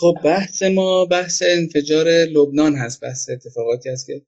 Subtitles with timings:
[0.00, 3.00] خب بحث ما بحث انفجار لبنان هست.
[3.00, 4.22] بحث اتفاقاتی هست که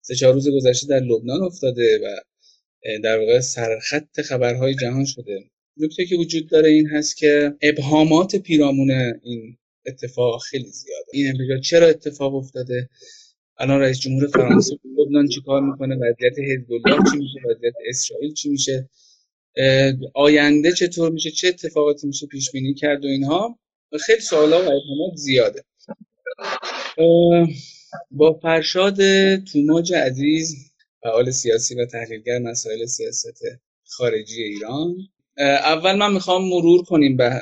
[0.00, 2.20] سه چهار روز گذشته در لبنان افتاده و
[3.04, 5.44] در واقع سرخط خبرهای جهان شده.
[5.76, 8.90] نکته که وجود داره این هست که ابهامات پیرامون
[9.22, 11.10] این اتفاق خیلی زیاده.
[11.12, 12.88] این انفجار چرا اتفاق افتاده؟
[13.58, 18.48] الان رئیس جمهور فرانسه لبنان چیکار می‌کنه؟ وضعیت حزب الله چی میشه؟ وضعیت اسرائیل چی
[18.48, 18.88] میشه؟
[20.14, 23.58] آینده چطور میشه؟ چه اتفاقاتی میشه پیش بینی کرد و اینها؟
[23.96, 25.64] خیلی سوالا و ابهامات زیاده.
[28.10, 28.96] با فرشاد
[29.36, 30.54] توماج عزیز
[31.02, 33.42] فعال سیاسی و تحلیلگر مسائل سیاست
[33.84, 34.96] خارجی ایران.
[35.64, 37.40] اول من می‌خوام مرور کنیم به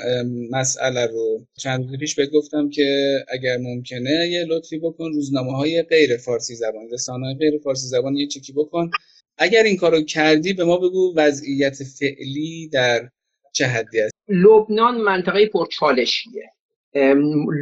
[0.51, 1.47] مسئله رو.
[1.59, 6.55] چند روز پیش بهت گفتم که اگر ممکنه یه لطفی بکن روزنامه های غیر فارسی
[6.55, 8.91] زبان رسانه غیر فارسی زبان یه چکی بکن.
[9.39, 13.11] اگر این کارو کردی به ما بگو وضعیت فعلی در
[13.53, 16.53] چه حدی لبنان منطقه پرچالشیه.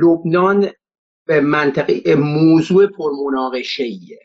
[0.02, 0.70] لبنان
[1.28, 4.18] منطقه موضوع پرمناقشه ایه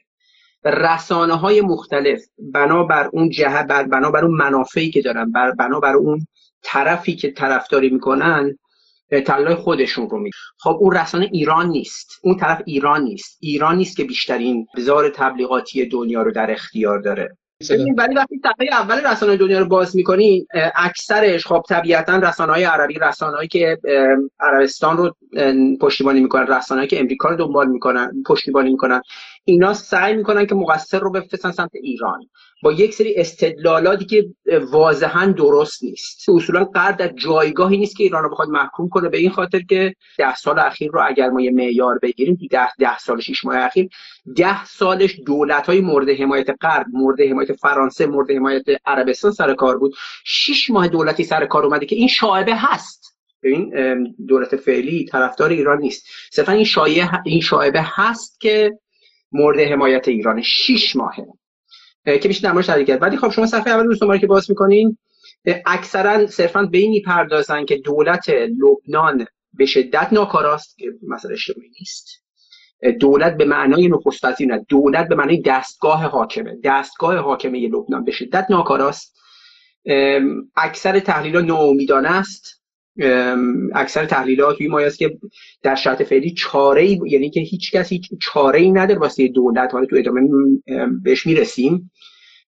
[0.66, 2.22] رسانه های مختلف
[2.54, 6.28] بنابر اون جهه بر بنابر اون منافعی که دارن بر بنابر اون
[6.64, 8.58] طرفی که طرفداری می‌کنن
[9.26, 10.32] طلای خودشون رو می.
[10.58, 12.20] خب اون رسانه ایران نیست.
[12.24, 13.38] اون طرف ایران نیست.
[13.42, 17.38] ایران نیست که بیشترین بزار تبلیغاتی دنیا رو در اختیار داره.
[17.98, 22.94] ولی وقتی صفحه اول رسانه دنیا رو باز می‌کنین اکثرش خب طبیعتا رسانه های عربی
[22.94, 23.78] رسانه هایی که
[24.40, 25.16] عربستان رو
[25.82, 29.02] پشتیبانی می‌کنن رسانه که امریکا رو دنبال می‌کنن پشتیبانی می‌کنن.
[29.46, 32.20] اینا سعی می‌کنن که مقصر رو بفرستن سمت ایران.
[32.64, 34.26] با یک سری استدلالاتی که
[34.72, 36.30] واضحا درست نیست.
[36.30, 39.10] اصولا غرب در جایگاهی نیست که ایران رو بخواد محکوم کنه.
[39.10, 42.98] به این خاطر که ده سال اخیر رو اگر ما یه معیار بگیریم ده, ده
[42.98, 43.90] سال شیش ماه اخیر
[44.36, 49.78] ده سالش دولت های مورد حمایت غرب مورد حمایت فرانسه مورد حمایت عربستان سر کار
[49.78, 49.94] بود.
[50.26, 53.16] شیش ماه دولتی سر کار اومده که این شاعبه هست.
[53.44, 56.08] این دولت فعلی طرفدار ایران نیست.
[56.32, 58.72] صرفا این شایعه این شاعبه هست که
[59.32, 61.28] مورد حمایت ایران شیش ماهه.
[62.06, 63.02] که میشه در مورد کرد.
[63.02, 64.98] ولی خب شما صفحه اول روزنامه که باز می‌کنین
[65.66, 72.08] اکثرا صرفا به این می‌پردازن که دولت لبنان به شدت ناکاراست که مثلا اشتباهی نیست.
[73.00, 76.58] دولت به معنای نخست نه دولت به معنای دستگاه حاکمه.
[76.64, 79.16] دستگاه حاکمه لبنان به شدت ناکاراست.
[80.56, 82.59] اکثر تحلیل ها ناامیدانه است.
[83.76, 85.18] اکثر تحلیلات توی مایه است که
[85.64, 89.74] در شرط فعلی چاره ای یعنی که هیچ کسی هیچ چاره ای نداره واسه دولت.
[89.74, 90.22] حالا تو ادامه
[91.04, 91.92] بهش می‌رسیم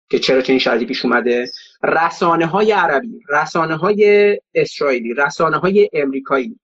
[0.10, 1.46] که چرا چنین شرطی پیش اومده.
[1.84, 6.56] رسانه های عربی رسانه های اسرائیلی رسانه های امریکایی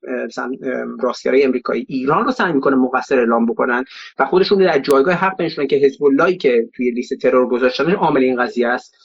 [1.00, 3.86] راستگرای امریکایی ایران رو سعی می‌کنه مقصر اعلام بکنن
[4.20, 8.22] و خودشون در جایگاه حق نشونن که حزب اللهی که توی لیست ترور گذاشتن عامل
[8.24, 8.96] این قضیه است.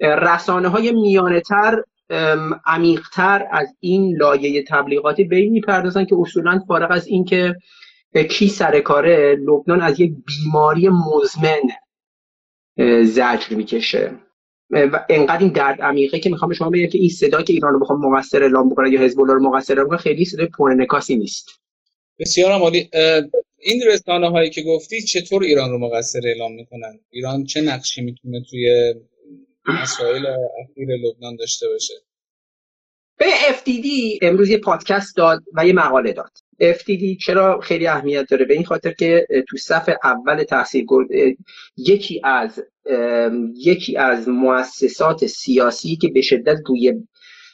[0.00, 1.82] رسانه های میانه تر
[2.66, 7.54] عمیقتر از این لایه تبلیغاتی به این می‌پردازن که اصولا فارغ از اینکه
[8.30, 11.60] کی سر کاره لبنان از یک بیماری مزمن
[13.04, 14.12] زجر می‌کشه.
[14.70, 17.80] و انقدر این درد عمیقه که می‌خوام شما بگم که این صدا که ایران رو
[17.80, 21.48] بخوام مقصر اعلام بکنه یا حزب الله رو مقصر اعلام خیلی صدای پرنکاسی نیست.
[22.18, 22.88] بسیار عالی.
[23.58, 28.42] این رسانه هایی که گفتی چطور ایران رو مقصر اعلام می‌کنن؟ ایران چه نقشی می‌تونه
[28.50, 28.94] توی
[29.68, 30.26] مسائل
[30.62, 31.94] اخیر لبنان داشته باشه.
[33.18, 33.86] به FTD
[34.22, 36.30] امروز یه پادکست داد و یه مقاله داد.
[36.62, 40.86] FTD چرا خیلی اهمیت داره؟ به این خاطر که تو صف اول تحصیل
[41.76, 42.62] یکی از
[43.56, 46.94] یکی از مؤسسات سیاسی که به شدت روی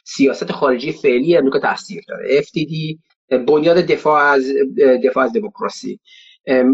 [0.05, 2.41] سیاست خارجی فعلی امریکا تاثیر داره.
[2.41, 2.97] FTD
[3.29, 4.53] بنیاد دفاع از
[5.03, 5.99] دفاع از دموکراسی.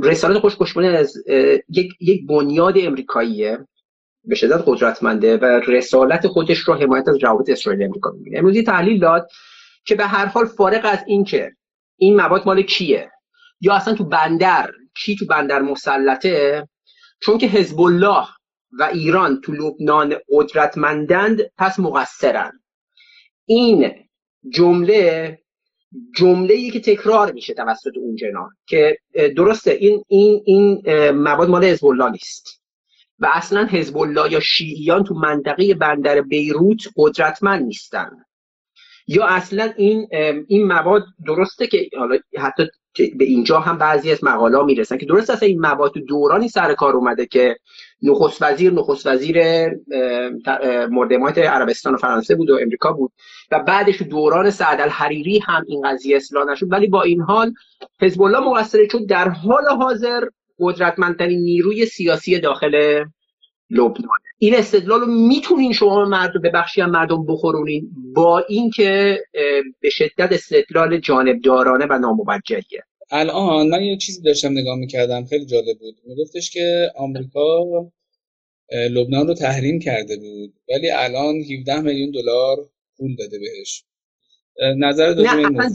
[0.04, 1.14] رسالت خوشگوشبانه از
[1.70, 3.58] یک یک بنیاد امریکاییه.
[4.24, 8.40] به شدت قدرتمنده و رسالت خودش رو حمایت از روابط اسرائیل امریکا می‌بینه.
[8.40, 9.30] امروز تحلیل داد
[9.86, 11.52] که به هر حال فارغ از اینکه
[11.98, 13.12] این مواد مال کیه
[13.62, 16.68] یا اصلا تو بندر کی تو بندر مسلطه؟
[17.22, 18.28] چون که حزب الله
[18.80, 22.52] و ایران تو لبنان قدرتمندند پس مقصرن.
[23.46, 23.92] این
[24.54, 25.40] جمله
[26.18, 28.98] جمله ای که تکرار میشه توسط اون جناح که
[29.38, 32.63] درسته این این این مواد مال حزب الله نیست.
[33.24, 38.10] و اصلا حزب الله یا شیعیان تو منطقه بندر بیروت قدرتمند نیستن.
[39.08, 40.08] یا اصلا این
[40.48, 42.64] این مواد درسته که حالا حتی
[43.18, 46.74] به اینجا هم بعضی از مقاله می‌رسن که درست اصلا این مواد تو دورانی سر
[46.74, 47.58] کار اومده که
[48.02, 49.68] نخست وزیر نخست وزیر
[50.90, 53.12] مورد عربستان و فرانسه بود و امریکا بود
[53.52, 56.72] و بعدش دوران سعد الحریری هم این قضیه اصلاح نشد.
[56.72, 57.54] ولی با این حال
[58.02, 60.24] حزب الله مقصره چون در حال حاضر
[60.64, 63.04] قدرتمندترین نیروی سیاسی داخل
[63.70, 64.18] لبنان.
[64.38, 69.20] این استدلال رو می‌تونین شما مردم به بخشی هم مردم بخورونین با اینکه
[69.82, 72.84] به شدت استدلال جانبدارانه و ناموجهیه.
[73.12, 75.96] الان من یه چیزی داشتم نگاه می‌کردم خیلی جالب بود.
[76.06, 77.64] میگفتش که آمریکا
[78.92, 82.58] لبنان رو تحریم کرده بود ولی الان 17 میلیون دلار
[82.98, 83.84] پول داده بهش.
[84.78, 85.72] نظر نه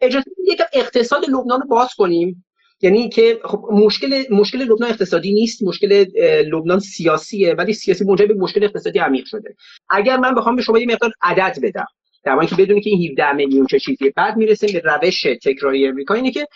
[0.00, 2.44] اجازه یکم اقتصاد لبنان رو باز کنیم.
[2.84, 6.06] یعنی که خب مشکل مشکل لبنان اقتصادی نیست مشکل
[6.52, 9.54] لبنان سیاسیه ولی سیاسی منجر به مشکل اقتصادی عمیق شده.
[9.90, 11.86] اگر من بخوام به شما یه مقدار عدد بدم
[12.24, 16.14] در که بدونی که این 17 میلیون چه چیزیه بعد می‌رسیم به روش تکراری امریکا
[16.14, 16.48] اینه که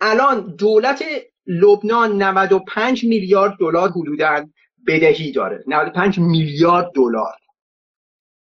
[0.00, 1.04] الان دولت
[1.46, 4.46] لبنان 95 میلیارد دلار حدودا
[4.86, 5.64] بدهی داره.
[5.66, 7.34] 95 میلیارد دلار.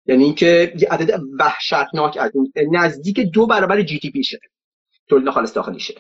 [0.07, 2.33] یعنی اینکه یه عدد وحشتناک از
[2.73, 4.39] نزدیک دو برابر جی تی پی شه.
[5.09, 5.95] تولید خالص داخلی شه.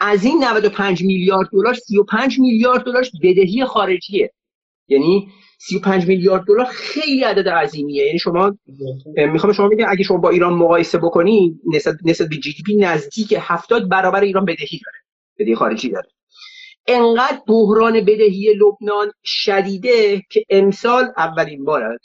[0.00, 4.32] از این 95 میلیارد دلار 35 میلیارد دلار بدهی خارجیه.
[4.88, 5.28] یعنی
[5.58, 8.06] 35 میلیارد دلار خیلی عدد عظیمیه.
[8.06, 8.58] یعنی شما
[9.32, 13.88] می‌خوام شما بگم اگه شما با ایران مقایسه بکنی نسبت نسبت به GDP نزدیک 70
[13.88, 14.98] برابر ایران بدهی داره.
[15.38, 16.08] بدهی خارجی داره.
[16.86, 21.98] انقدر بحران بدهی لبنان شدیده که امسال اولین بار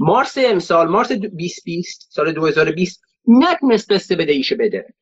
[0.00, 4.94] مارس امسال مارس 2020 سال 2020 نتونست قسط بدهیش بده.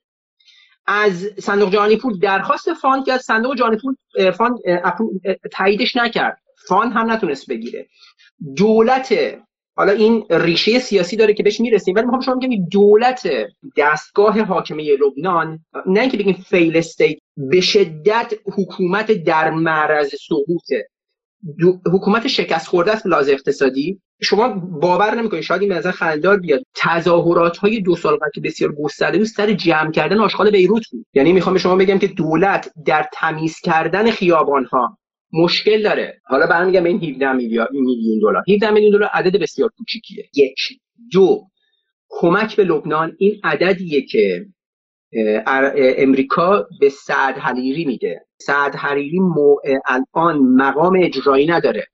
[0.91, 3.97] از صندوق جهانی پول درخواست fund از صندوق جهانی پول
[4.31, 4.59] fund
[5.53, 6.39] تاییدش نکرد.
[6.69, 7.87] fund هم نتونست بگیره.
[8.57, 9.15] دولت
[9.77, 13.29] حالا این ریشه سیاسی داره که بهش می‌رسیم ولی می‌خوام شما بگم دولت
[13.77, 20.89] دستگاه حاکمه لبنان نه اینکه بگیم failed state به شدت حکومت در معرض سقوطه.
[21.93, 24.01] حکومت شکست خورده است لحاظ اقتصادی.
[24.23, 24.49] شما
[24.81, 26.63] باور نمی‌کنید شاید این نظر خنده‌دار بیاد.
[26.77, 31.07] تظاهرات های دو سال قبل که بسیار گسترده بود سر جمع کردن آشغال بیروت بود.
[31.15, 34.99] یعنی می‌خوام به شما بگم که دولت در تمیز کردن خیابان ها
[35.33, 36.21] مشکل داره.
[36.25, 38.43] حالا برمیگم به این 17 میلیون دلار.
[38.55, 40.25] 17 میلیون دلار عدد بسیار کوچیکیه.
[40.35, 40.59] یک.
[41.13, 41.43] دو.
[42.09, 43.17] کمک به لبنان.
[43.19, 44.47] این عددیه که
[45.99, 48.27] امریکا به سعد حریری میده.
[48.39, 49.21] سعد حریری
[49.87, 51.87] الان مقام اجرایی نداره.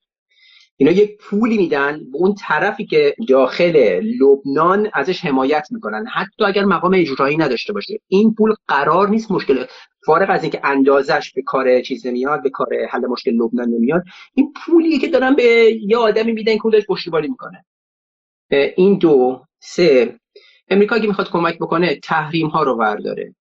[0.76, 6.06] اینا یک پولی میدن به اون طرفی که داخل لبنان ازش حمایت می‌کنن.
[6.14, 7.98] حتی اگر مقام اجرایی نداشته باشه.
[8.08, 9.64] این پول قرار نیست مشکل
[10.06, 14.02] فارغ از اینکه اندازش به کار چیز نمیاد به کار حل مشکل لبنان نمیاد
[14.34, 15.42] این پولیه که دارن به
[15.82, 17.64] یه آدمی میدن که داشت پشتیبانی می‌کنه.
[18.76, 20.20] این دو سه
[20.68, 23.34] امریکا که می‌خواد کمک بکنه تحریم ها رو برداره.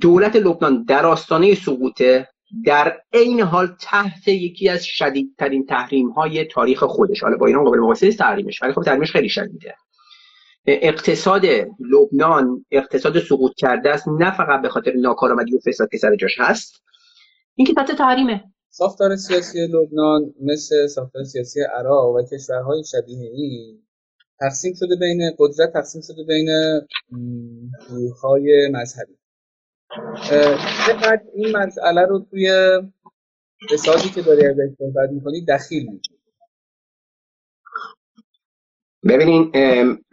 [0.00, 2.28] دولت لبنان در آستانه سقوطه
[2.66, 7.22] در عین حال تحت یکی از شدیدترین تحریم های تاریخ خودش.
[7.22, 9.74] حالا با ایران قابل مقایسه نیست تحریمش ولی خب تحریمش خیلی شدیده.
[10.66, 11.46] اقتصاد
[11.80, 16.34] لبنان اقتصاد سقوط کرده است نه فقط به خاطر ناکارآمدی و فساد که سر جاش
[16.38, 16.82] هست.
[17.54, 18.44] این که تحت تحریمه.
[18.70, 23.82] ساختار سیاسی لبنان مثل ساختار سیاسی عراق و کشورهای شبیه این
[24.40, 26.48] تقسیم شده بین قدرت تقسیم شده بین
[27.88, 29.14] گروه‌های مذهبی.
[30.86, 32.50] چقدر این مسئله رو توی
[33.62, 36.14] اقتصادی که داری ازش صحبت می‌کنی دخیل میشه؟
[39.08, 39.50] ببینین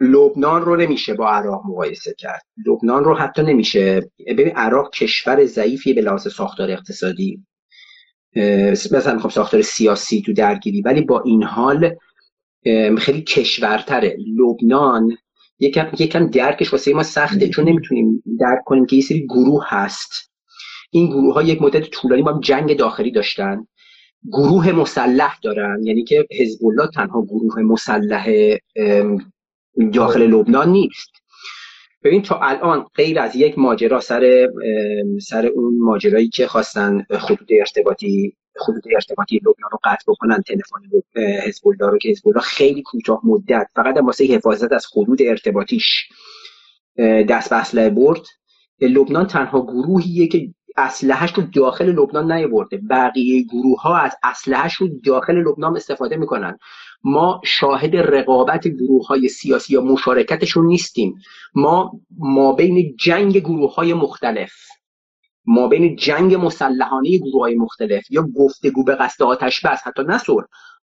[0.00, 2.42] لبنان رو نمیشه با عراق مقایسه کرد.
[2.66, 4.00] لبنان رو حتی نمیشه.
[4.26, 7.46] ببین عراق کشور ضعیفی به لحاظ ساختار اقتصادی.
[8.92, 11.96] مثلا می‌خوام ساختار سیاسی تو درگیری ولی با این حال
[12.98, 14.16] خیلی کشورتره.
[14.36, 15.16] لبنان
[15.58, 20.32] یکم یکم درکش واسه ما سخته چون نمی‌تونیم درک کنیم که یه سری گروه هست.
[20.90, 23.66] این گروه ها یک مدت طولانی با هم جنگ داخلی داشتن.
[24.32, 28.28] گروه مسلح دارن یعنی که حزب الله تنها گروه مسلح
[29.92, 31.10] داخل لبنان نیست.
[32.04, 34.48] ببین تا الان غیر از یک ماجرا سر
[35.20, 40.80] سر اون ماجرایی که خواستن خطوط ارتباطی خطوط ارتباطی لبنان رو قطع بکنن تلفن
[41.46, 46.08] حزب الله رو که حزب الله خیلی کوتاه مدت فقط واسه حفاظت از خطوط ارتباطیش
[47.28, 48.22] دست به اسلحه برد.
[48.80, 54.88] لبنان تنها گروهیه که اسلحهش رو داخل لبنان نیورده بقیه گروه ها از اسلحهش رو
[55.04, 56.58] داخل لبنان استفاده می‌کنن.
[57.04, 61.14] ما شاهد رقابت گروه های سیاسی یا مشارکتشون نیستیم.
[61.54, 64.52] ما ما بین جنگ گروه های مختلف.
[65.46, 70.32] ما بین جنگ مسلحانه گروه های مختلف یا گفتگو به قصد آتش بس حتی نصر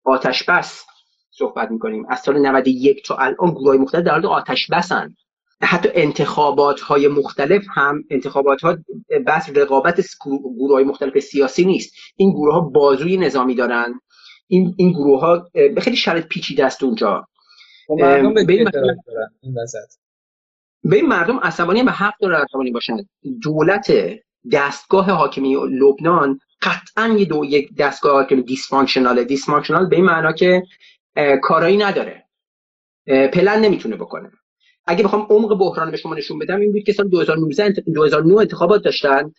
[0.04, 0.84] آتش بس
[1.30, 2.06] صحبت می‌کنیم.
[2.10, 5.14] از سال 91 تا الان گروه های مختلف در حال آتش بسن.
[5.62, 8.76] حتی انتخابات های مختلف هم انتخابات ها
[9.26, 11.94] بس رقابت گروه های مختلف سیاسی نیست.
[12.16, 14.00] این گروه ها بازوی نظامی دارن.
[14.46, 17.26] این, این گروه ها به خیلی شرط پیچیده است اونجا.
[17.86, 17.96] خب
[18.46, 18.64] به این
[20.84, 22.96] به این مردم عصبانی به حق داره عصبانی باشن.
[23.42, 23.92] دولت
[24.52, 30.62] دستگاه حاکمی لبنان قطعا یه دو یک دستگاه که دیسفانکشناله دیسفانکشنال به این معنا که
[31.42, 32.24] کارایی نداره.
[33.06, 34.30] پلن نمی‌تونه بکنه.
[34.86, 38.82] اگه بخوام عمق بحران به شما نشون بدم این بود که سال 2019 2009 انتخابات
[38.82, 39.32] داشتن.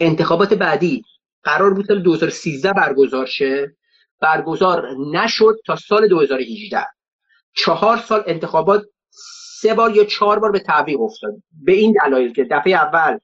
[0.00, 1.02] انتخابات بعدی
[1.42, 3.76] قرار بود سال 2013 برگزار شه.
[4.20, 6.86] برگزار نشد تا سال 2018
[7.56, 8.82] چهار سال انتخابات
[9.60, 11.34] سه بار یا چهار بار به تعویق افتاد.
[11.64, 13.18] به این دلایل که دفعه اول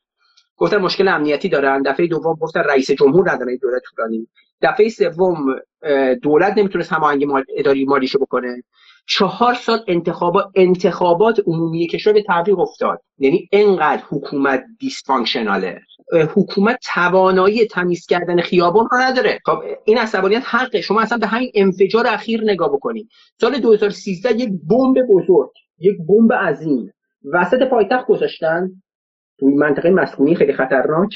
[0.59, 4.29] گفتن مشکل امنیتی دارن دفعه دوم گفتن رئیس جمهور ندارن دولت طولانی.
[4.63, 5.37] دفعه سوم
[6.23, 8.63] دولت نمی‌تونست هماهنگی اداری مالیشو بکنه.
[9.07, 13.01] چهار سال انتخابات انتخابات عمومی کشور به تعویق افتاد.
[13.19, 15.81] یعنی انقدر حکومت دیسفانکشناله
[16.35, 19.39] حکومت توانایی تمیز کردن خیابان رو نداره.
[19.45, 20.81] خب این عصبانیت حقه.
[20.81, 23.09] شما اصلا به همین انفجار اخیر نگاه بکنید
[23.41, 26.93] سال 2013 یک بمب بزرگ یک بمب عظیم.
[27.33, 28.71] وسط پایتخت گذاشتن.
[29.39, 31.15] توی منطقه مسکونی خیلی خطرناک.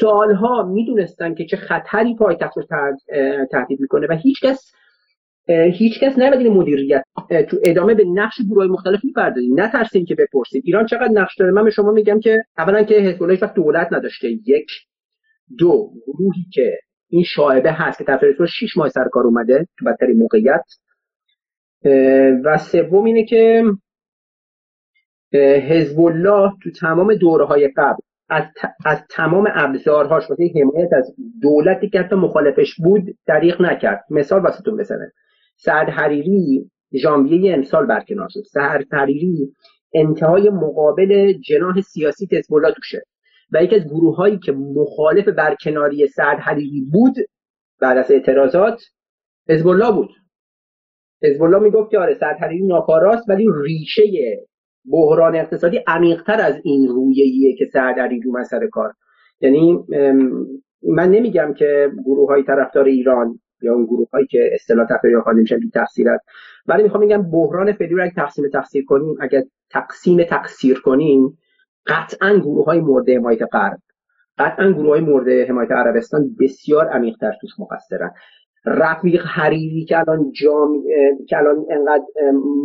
[0.00, 2.66] سالها می‌دونستن که چه خطری پایتخت رو
[3.50, 4.72] تهدید می‌کنه و هیچکس
[5.48, 7.04] هیچ کس نباید مدیریت
[7.48, 10.62] تو ادامه به نقش گروه مختلف می‌پردازیم نترسیم که بپرسیم.
[10.64, 14.28] ایران چقدر نقش داره؟ من به شما میگم که اولا که حزب وقت دولت نداشته.
[14.30, 14.70] یک.
[15.58, 15.90] دو.
[16.06, 16.78] گروهی که
[17.08, 20.64] این شاعبه هست که رسول 6 ماه سر کار اومده تو بدترین موقعیت.
[22.44, 23.64] و سوم اینه که
[25.38, 27.98] حزب الله تو تمام دوره های قبل
[28.30, 28.44] از,
[28.84, 34.04] از تمام ابزارهاش واسه حمایت از دولتی که حتی مخالفش بود دریغ نکرد.
[34.10, 35.12] مثال واسهتون بزنه
[35.56, 38.42] سعد حریری ژانویه امسال برکنار شد.
[38.42, 39.54] سعد حریری
[39.94, 43.02] انتهای مقابل جناح سیاسی حزب الله توشه
[43.52, 47.14] و یکی از گروه هایی که مخالف برکناری سعد حریری بود
[47.80, 48.82] بعد از اعتراضات
[49.48, 50.10] حزب الله بود.
[51.22, 54.02] حزب الله می‌گفت که آره سعد حریری ناکاراست ولی ریشه
[54.92, 58.94] بحران اقتصادی عمیقتر از این رویهیه که سعد حریری اومد سر کار.
[59.40, 59.78] یعنی
[60.88, 65.38] من نمیگم که گروه های طرفدار ایران یا اون گروه هایی که اصطلاح تقریبا خواهد
[65.38, 66.20] میشن بی تقصیرت
[66.66, 71.38] ولی می‌خوام بگم بحران فعلی رو تقسیم تقصیر کنیم اگر تقسیم تقصیر کنیم
[71.86, 73.78] قطعا گروه های مورد حمایت غرب
[74.38, 78.10] قطعا گروه های مورد حمایت عربستان بسیار عمیقتر توش مقصرن.
[78.64, 80.82] رفیق حریری که الان جام
[81.28, 82.04] که الان انقدر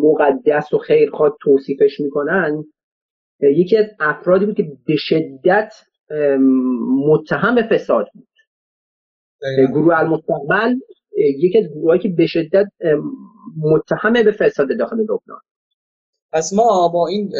[0.03, 2.63] مقدس و خیرخواد توصیفش می‌کنن
[3.41, 5.73] یکی از افرادی بود که به شدت
[7.07, 8.27] متهم فساد بود.
[9.73, 10.75] گروه المستقبل
[11.17, 12.65] یکی از گروهایی که به شدت
[13.57, 15.41] متهم به فساد داخل لبنان.
[16.33, 17.31] پس ما با این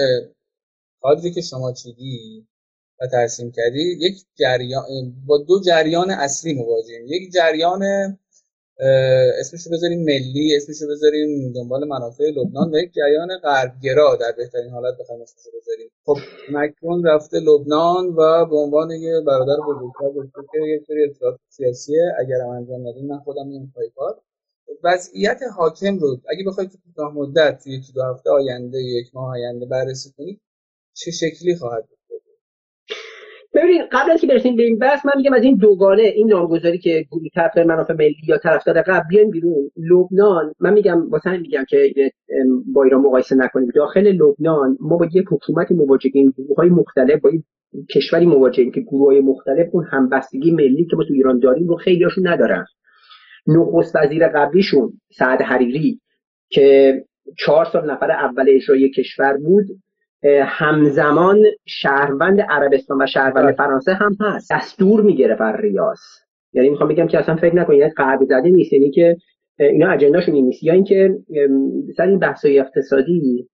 [1.02, 2.48] کادری که شما چیدی
[3.02, 4.84] و ترسیم کردی یک جریان
[5.28, 7.06] با دو جریان اصلی مواجهیم.
[7.08, 7.82] یک جریان
[9.40, 14.98] اسمشو بذاریم ملی اسمشو بذاریم دنبال منافع لبنان و یک جریان غربگرا در بهترین حالت
[15.00, 15.90] بخوایم اسمشو بذاریم.
[16.06, 16.18] خب
[16.52, 22.14] مکرون رفته لبنان و به عنوان یه برادر بزرگتر گفته که یک سری اطلاعات سیاسیه
[22.20, 24.22] اگر هم انجام ندیم من خودم میام پای کار.
[24.84, 29.66] وضعیت حاکم رو اگه بخواید تو کوتاه مدت یک دو هفته آینده یک ماه آینده
[29.66, 30.42] بررسی کنید
[30.94, 31.98] چه شکلی خواهد بود؟
[33.56, 36.78] ببینید قبل از که برسیم به این بحث من میگم از این دوگانه این نامگذاری
[36.78, 39.72] که طرف منافع ملی یا طرفدار قبل بیاین بیرون.
[39.78, 41.94] لبنان من میگم واسه میگم که
[42.74, 47.32] با ایران مقایسه نکنیم داخل لبنان ما با یک حکومتی مواجهیم گروه های مختلف با
[47.90, 51.76] کشوری مواجهیم که گروه های مختلف اون همبستگی ملی که ما تو ایران داریم رو
[51.76, 52.66] خیلیاشون ندارن.
[53.48, 56.00] نخست وزیر قبلیشون سعد حریری
[56.50, 56.94] که
[57.38, 59.66] چهار سال نفر اول اجرایی کشور بود
[60.46, 63.56] همزمان شهروند عربستان و شهروند بله.
[63.56, 64.52] فرانسه هم هست.
[64.52, 66.00] دستور می‌گیره بر ریاض.
[66.54, 68.74] یعنی می‌خوام بگم که اصلا فکر نکنید قرب زده نیست.
[68.74, 69.18] یعنی که
[69.60, 70.64] اینا اجنداشون نیست.
[70.64, 71.16] یا اینکه
[71.98, 73.48] سر این بحثای اقتصادی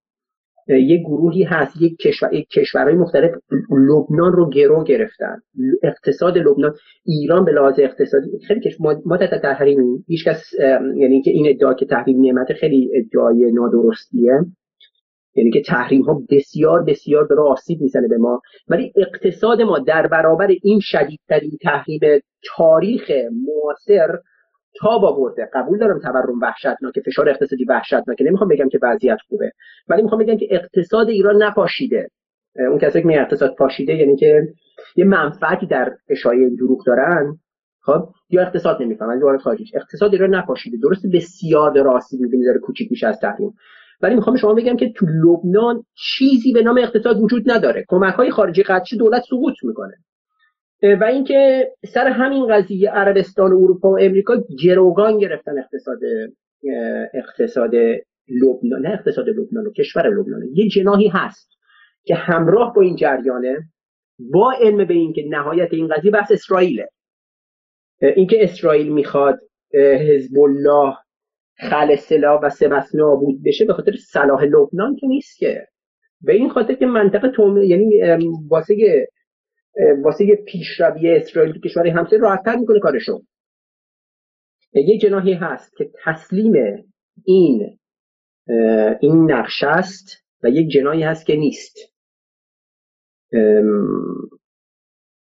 [0.68, 3.32] یک گروهی هست یک کشور یک کشورهای مختلف
[3.72, 5.38] لبنان رو گرو گرفتن.
[5.84, 6.74] اقتصاد لبنان
[7.06, 10.54] ایران به لحاظ اقتصادی خیلی کش ما, ما تحت تحریم هیچ کس
[10.96, 14.40] یعنی که این ادعا که تحریم نعمت خیلی ادعای نادرستیه.
[15.36, 18.42] یعنی که تحریم ها بسیار بسیار داره آسیب می‌زنه به ما.
[18.68, 22.00] ولی اقتصاد ما در برابر این شدیدترین تحریم
[22.56, 23.12] تاریخ
[23.48, 24.18] معاصر
[24.80, 25.50] تا با برده.
[25.54, 29.52] قبول دارم تورم وحشتناک فشار اقتصادی وحشتناکه نمی‌خوام بگم که وضعیت خوبه.
[29.88, 32.08] ولی می‌خوام بگم که اقتصاد ایران نپاشیده.
[32.56, 34.48] اون کسی که می اقتصاد پاشیده یعنی که
[34.96, 37.38] یه منفعتی در اشایه دروغ دارن.
[37.82, 39.22] خب؟ یا اقتصاد نمی‌فهمن.
[39.22, 39.72] وارد خارجیش.
[39.76, 40.78] اقتصاد ایران نپاشیده.
[40.78, 43.54] درست بسیار داره آسیب می‌بینه داره کوچیک میشه از تحریم.
[44.02, 47.86] ولی می‌خوام شما بگم که تو لبنان چیزی به نام اقتصاد وجود نداره.
[47.88, 49.94] کمک های خارجی قدشی دولت سقوط می‌کنه.
[51.02, 56.00] و اینکه سر همین قضیه عربستان و اروپا و امریکا گروگان گرفتن اقتصاد
[57.14, 57.76] اقتصاد
[58.28, 60.42] لبنان نه اقتصاد لبنان و کشور لبنان.
[60.54, 61.50] یه جناهی هست
[62.06, 63.58] که همراه با این جریانه
[64.20, 66.88] با علم به اینکه نهایت این قضیه بحث اسرائیله.
[68.02, 69.40] اینکه اسرائیل می‌خواد
[69.74, 70.96] حزب الله
[71.56, 75.68] خل سلاح و سبس نابود بشه به خاطر صلاح لبنان که نیست که.
[76.22, 78.02] به این خاطر که منطقه توم یعنی
[78.50, 78.76] واسه
[80.04, 83.28] واسه پیشروی اسرائیل تو کشور همسایه راحتتر می‌کنه کارشون
[84.74, 86.54] یه جناحی هست که تسلیم
[87.26, 87.78] این
[89.00, 91.78] این نقش است و یک جناحی هست که نیست.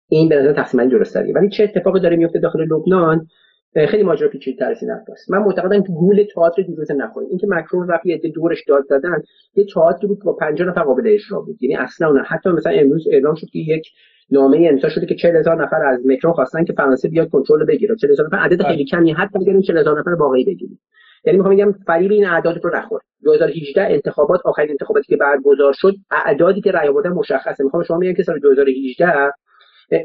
[0.08, 3.28] این به نظر تقسیم درست ولی چه اتفاقی داره میفته داخل لبنان؟
[3.76, 7.30] خیلی ماجرا پیچیده‌تر از این است من معتقدم که گول تئاتر دیروز نخوریم.
[7.30, 9.22] اینکه مکرون رفت یه دورش داد دادن
[9.56, 11.64] یه تئاتری بود که با 50 نفر قابل اجرا بود.
[11.64, 13.88] یعنی اصلا اون حتی مثلا امروز اعلام شد که یک
[14.32, 17.96] نامه امضا شده که 40000 نفر از مکرون خواستن که فرانسه بیاد کنترل بگیره.
[17.96, 20.80] 40000 نفر عدد خیلی کمی حتی اگر این 40000 نفر واقعی بگیریم
[21.26, 23.02] یعنی می‌خوام بگم فریب این اعداد رو نخور.
[23.24, 27.64] 2018 انتخابات آخرین انتخاباتی که برگزار شد اعدادی که رأی آوردن مشخصه.
[27.64, 29.32] می‌خوام شما بگم که سال 2018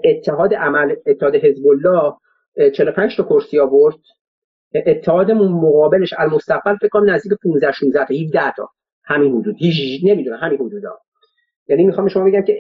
[0.05, 2.13] اتحاد عمل اتحاد حزب الله
[2.75, 3.97] 45 تا کرسی آورد.
[4.75, 8.69] اتحادمون مقابلش المستقبل فکر کنم نزدیک 15 16 تا 17 تا.
[9.05, 9.57] همین حدود.
[10.05, 10.99] نمی‌دونم همین حدودا.
[11.69, 12.59] یعنی می‌خوام شما بگم که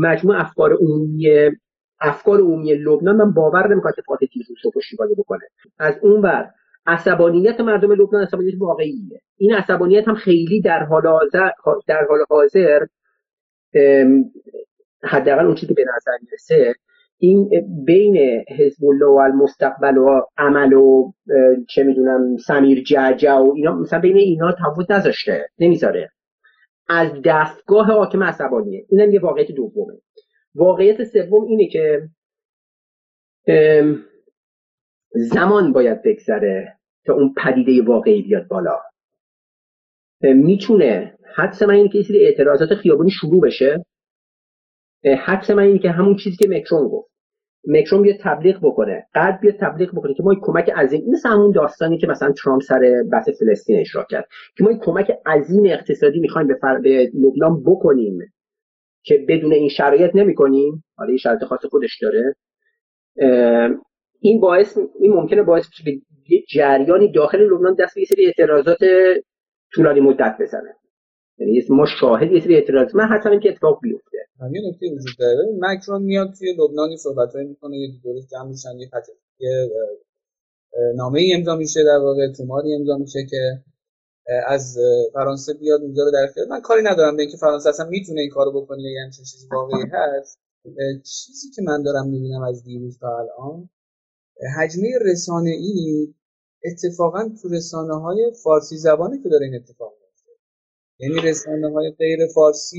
[0.00, 1.30] مجموع افکار عمومی
[2.00, 5.40] افکار عمومی لبنان من باور نمی‌کنم که فاتح تیزوس رو بکنه.
[5.78, 6.50] از اون ور
[6.86, 9.20] عصبانیت مردم لبنان عصبانیت واقعیه.
[9.36, 11.50] این عصبانیت هم خیلی در حال حاضر
[11.86, 12.86] در حال حاضر
[15.02, 16.74] حداقل اون چیزی که به نظر می‌رسه
[17.20, 17.50] این
[17.86, 18.16] بین
[18.58, 21.12] حزب الله و المستقبل و عمل و
[21.68, 26.10] چه می‌دونم سمیر جعجع و اینا مثلا بین اینا تفاوت نذاشته نمی‌ذاره.
[26.88, 28.86] از دستگاه حاکم عصبانیه.
[28.88, 29.94] اینم یه واقعیت دومه.
[30.54, 32.08] واقعیت سوم اینه که
[35.14, 38.80] زمان باید بگذره تا اون پدیده واقعی بیاد بالا.
[40.22, 43.84] می‌تونه حدس من اینه که یه اعتراضات خیابونی شروع بشه.
[45.18, 47.17] حدس من اینه که همون چیزی که مکرون گفت.
[47.66, 51.98] مکرون بیاد تبلیغ بکنه قد بیاد تبلیغ بکنه که ما کمک عظیم مثل همون داستانی
[51.98, 56.54] که مثلا ترامپ سر بحث فلسطین اشرا کرد که ما کمک عظیم اقتصادی می‌خوایم به,
[56.54, 56.78] فر...
[56.78, 58.18] به لبنان بکنیم
[59.02, 60.84] که بدون این شرایط نمی‌کنیم.
[60.96, 62.36] حالا این شرایط خاص خودش داره.
[64.20, 68.26] این باعث این ممکنه باعث بشه که یه جریانی داخل لبنان دست به یه سری
[68.26, 68.78] اعتراضات
[69.74, 70.77] طولانی مدت بزنه.
[71.38, 74.18] یعنی ما شاهد یه سری اعتراض من حتی که اتفاق بیفته.
[74.52, 75.48] یه نکته وجود داره.
[75.60, 78.90] مکرون میاد توی لبنانی صحبتایی می‌کنه یه دوره جمع میشن یه
[79.38, 79.70] یه
[80.96, 83.62] نامه ای امضا میشه در واقع توماری امضا میشه که
[84.46, 84.78] از
[85.12, 88.62] فرانسه بیاد اونجا رو در من کاری ندارم به اینکه فرانسه اصلا می‌تونه این کارو
[88.62, 90.38] بکنه یا همچین چیزی واقعی هست.
[91.04, 93.68] چیزی که من دارم می‌بینم از دیروز تا الان
[94.56, 96.08] حجمه رسانه ای
[96.64, 99.97] اتفاقا تو رسانه های فارسی زبانی که داره این اتفاق
[100.98, 102.78] یعنی رسانه های غیر فارسی.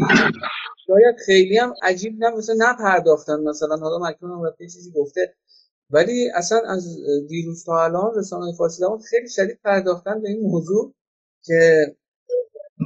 [0.88, 3.78] شاید خیلی هم عجیب نه مثلا نپرداختن مثلا.
[3.78, 5.36] حالا مکنون هم رفته چیزی گفته.
[5.90, 10.94] ولی اصلا از دیروز تا الان رسانه فارسی زبان خیلی شدید پرداختن به این موضوع
[11.44, 11.86] که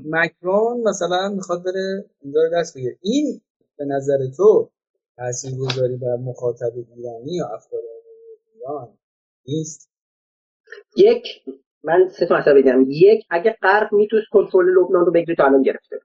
[0.05, 2.97] مکرون مثلا می‌خواد بره اونجا دست بگیره.
[3.01, 3.41] این
[3.77, 4.71] به نظر تو
[5.17, 7.79] تاثیر گذاری بر مخاطب ایرانی یا افکار
[8.53, 8.97] ایران
[9.47, 9.89] نیست؟
[10.97, 11.27] یک
[11.83, 12.85] من سه تا مسئله بگم.
[12.87, 15.99] یک اگه غرب می‌تونست کنترل لبنان رو بگیره تا الان گرفته.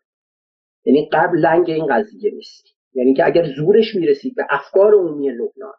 [0.85, 2.67] یعنی قبل لنگ این قضیه نیست.
[2.95, 5.75] یعنی که اگر زورش می‌رسید به افکار عمومی لبنان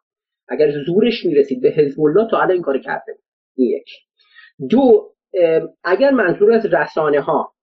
[0.47, 3.15] اگر زورش می‌رسید به حزب الله تا الان این کار کرده.
[3.55, 3.89] این یک.
[4.69, 5.13] دو
[5.83, 7.53] اگر منظور از رسانه ها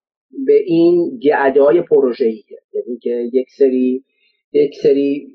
[0.46, 4.04] به این گعده های پروژه‌ای یعنی که یک سری
[4.52, 5.32] یک سری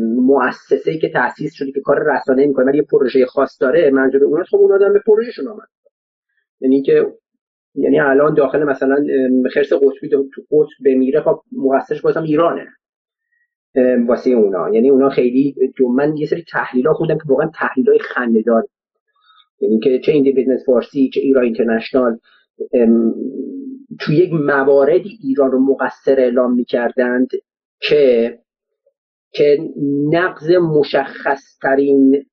[0.00, 4.44] مؤسسه که تاسیس شده که کار رسانه می‌کنه ولی یه پروژه خاص داره منظور اون
[4.44, 5.68] خب اون آدم به پروژهشون آمد.
[6.60, 7.06] یعنی که
[7.74, 8.96] یعنی الان داخل مثلا
[9.54, 12.66] خرس قطبی تو قطب بمیره خب مقصرش بازم ایرانه
[14.06, 14.74] واسه اونا.
[14.74, 15.54] یعنی اونا خیلی
[15.96, 18.64] من یه سری تحلیل ها خوندم که واقعا تحلیل های خنده‌دار.
[19.60, 22.18] یعنی که چه ایندیپندنت فارسی چه ایران اینترنشنال
[24.00, 27.28] تو یک مواردی ایران رو مقصر اعلام می‌کردند
[27.80, 28.38] که
[29.30, 29.58] که
[30.12, 32.26] نقض مشخص ترین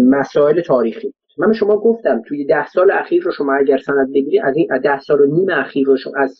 [0.00, 1.14] مسائل تاریخی.
[1.38, 5.00] من شما گفتم توی ده سال اخیر رو شما اگر سند بگیری از این ده
[5.00, 6.38] سال و نیم اخیر رو شما از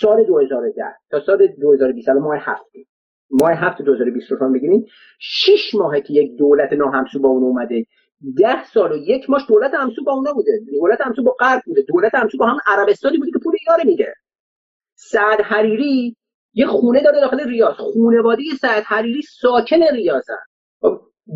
[0.00, 2.78] سال 2010 تا سال 2020 ماه هفته
[3.30, 4.86] ماه هفت 2020 رو شما بگیرید
[5.18, 7.84] 6 ماهه که یک دولت ناهمسو با اون اومده.
[8.38, 10.60] ده سال و یک ماش دولت همسو با اونا بوده.
[10.80, 11.82] دولت همسو با غرب بوده.
[11.82, 14.14] دولت همسو با هم عربستانی بوده که پول اینا میده.
[14.94, 16.16] سعد حریری
[16.54, 17.74] یه خونه داره داخل ریاض.
[17.74, 20.38] خونواده سعد حریری ساکن ریاضن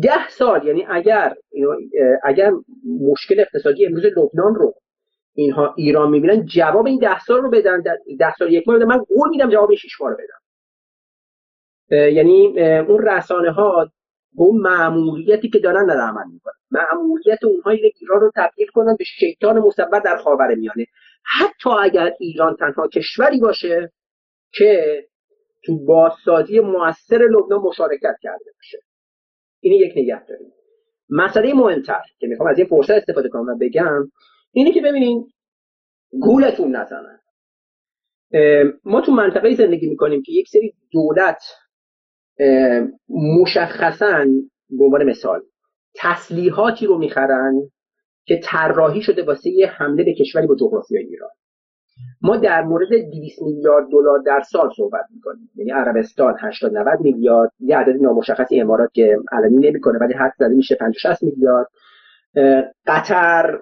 [0.01, 1.35] ده سال یعنی اگر
[2.23, 2.51] اگر
[3.01, 4.73] مشکل اقتصادی امروز لبنان رو
[5.33, 7.83] اینها ایران می‌بینن جواب این ده سال رو بدن
[8.19, 8.85] ده سال یک ماه بدن.
[8.85, 10.39] من قول میدم جواب شیش ماه رو بدم
[12.09, 13.91] یعنی اون رسانه ها
[14.35, 16.53] با اون معمولیتی که دارن در عمل می‌کنن.
[16.71, 20.85] معمولیت اونهایی که ایران رو تبدیل کنن به شیطان مصور در خاور میانه.
[21.39, 23.91] حتی اگر ایران تنها کشوری باشه
[24.53, 25.03] که
[25.65, 28.77] تو بازسازی موثر لبنان مشارکت کرده باشه.
[29.63, 30.51] این یک نگه داریم.
[31.09, 34.11] مسئله مهمتر که می‌خوام از این فرصت استفاده کنم و بگم
[34.51, 35.27] اینه که ببینین
[36.21, 37.19] گولتون نزنن
[38.83, 41.43] ما تو منطقه زندگی می‌کنیم که یک سری دولت
[43.09, 44.25] مشخصا
[44.69, 45.41] به عنوان مثال
[45.95, 47.53] تسلیحاتی رو می‌خرن
[48.25, 51.29] که طراحی شده واسه یه حمله به کشوری با جغرافیای ایران.
[52.21, 55.49] ما در مورد 200 میلیارد دلار در سال صحبت می‌کنیم.
[55.55, 60.55] یعنی عربستان 80 90 میلیارد یه عدد نامشخصی امارات که علنی نمی‌کنه ولی حد زده
[60.55, 61.67] میشه 50 60 میلیارد.
[62.87, 63.59] قطر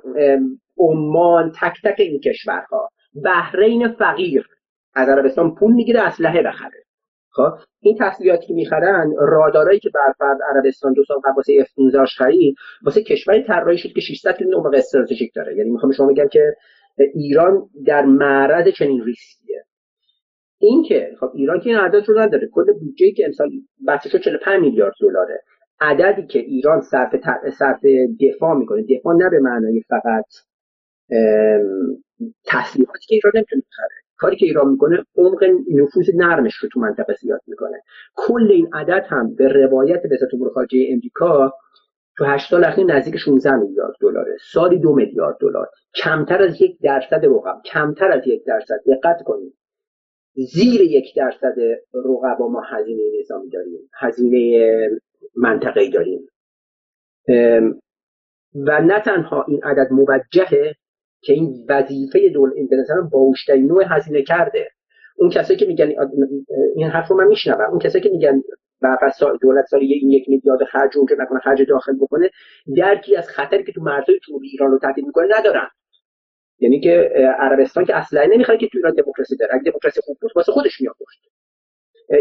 [0.77, 2.89] عمان تک تک این کشورها.
[3.25, 4.47] بحرین فقیر.
[4.95, 6.83] از عربستان پول می‌گیره اسلحه بخره.
[7.33, 7.49] خب
[7.81, 12.55] این تسلیحاتی که می‌خرن رادارایی که برفرد عربستان دو سال قبل واسه اف 15 خرید
[12.83, 15.57] واسه کشوری طراحی شد که 600 کیلومتر عمق استراتژیک داره.
[15.57, 16.55] یعنی می‌خوام شما بگم که
[17.13, 19.65] ایران در معرض چنین ریسکیه.
[20.59, 23.49] این که خب ایران که این عدد رو نداره کل بودجه که امسال
[23.87, 25.43] بحث شد 45 میلیارد دلاره.
[25.79, 27.15] عددی که ایران صرف
[27.59, 27.79] صرف
[28.21, 30.25] دفاع می‌کنه دفاع نه به معنای فقط
[32.45, 34.01] تسلیحاتی که ایران نمی‌تونه بخره.
[34.17, 37.81] کاری که ایران می‌کنه عمق نفوذ نرمش رو تو منطقه زیاد می‌کنه.
[38.15, 41.53] کل این عدد هم به روایت وزارت امور خارجه امریکا
[42.21, 44.37] تو هشت سال اخیر نزدیک 16 میلیارد دلاره.
[44.51, 45.69] سالی دو میلیارد دلار.
[46.03, 48.75] کمتر از یک درصد رقم کمتر از یک درصد.
[48.87, 49.53] دقت کنید.
[50.33, 51.55] زیر یک درصد
[51.93, 53.89] رقبا ما هزینه نظامی داریم.
[53.99, 54.69] هزینه
[55.35, 56.27] منطقه‌ای داریم.
[58.55, 60.75] و نه تنها این عدد موجهه
[61.21, 62.77] که این وظیفه دول به
[63.11, 64.69] با نوع هزینه کرده.
[65.17, 65.93] اون کسایی که میگن
[66.75, 67.69] این حرف رو من میشنوم.
[67.69, 68.41] اون کسایی که میگن
[69.13, 72.29] سال دولت سال این یک میلیارد خرج اونجا نکنه خرج داخل بکنه
[72.77, 75.67] درکی از خطری که تو مرزهای جنوبی ایران رو تهدید می‌کنه ندارن.
[76.59, 79.53] یعنی که عربستان که اصلا نمی‌خواد که تو ایران دموکراسی داره.
[79.53, 81.17] اگه دموکراسی خوب بود واسه خودش میآورد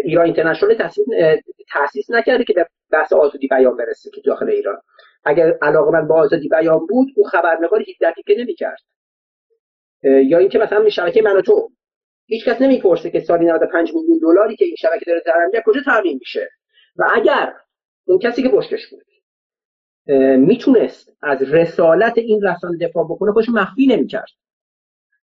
[0.05, 0.75] ایران اینترنشنال
[1.73, 4.81] تاسیس نکرده که به بحث آزادی بیان برسه که داخل ایران.
[5.25, 8.79] اگر علاقه من با آزادی بیان بود او خبرنگار 17 که نمی‌کرد.
[10.03, 11.71] یا اینکه مثلا شبکه من و تو
[12.31, 16.19] هیچ کس نمی‌پرسه که سالی 95 میلیون دلاری که این شبکه داره ضرر کجا تامین
[16.21, 16.51] میشه.
[16.97, 17.55] و اگر
[18.07, 19.03] اون کسی که پشتش بود
[20.39, 24.29] می‌تونست از رسالت این رسانه دفاع بکنه خودش مخفی نمی‌کرد.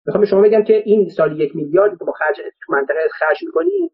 [0.06, 3.90] می‌خوام شما بگم که این سال یک میلیارد که با خرج تو منطقه خرج می‌کنیم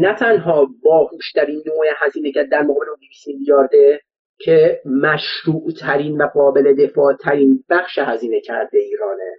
[0.00, 4.00] نه تنها باهوشترین نوع هزینه که در مقابل اون 200 میلیارده
[4.38, 9.36] که مشروع ترین و قابل دفاع ترین بخش هزینه کرده ایرانه.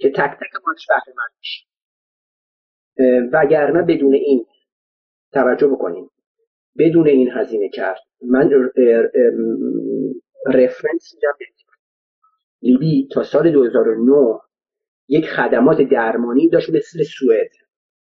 [0.00, 1.66] که تک تک خودش بهره مند میشه
[3.32, 4.46] وگرنه بدون این
[5.32, 6.10] توجه بکنیم.
[6.78, 7.98] بدون این هزینه کرد.
[8.22, 8.50] من
[10.46, 11.36] رفرنس میدم
[12.62, 14.38] لیبی تا سال 2009
[15.08, 17.50] یک خدمات درمانی داشت مثل سوئد.